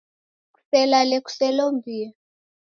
Kuselale 0.53 1.17
kuselombie. 1.25 2.05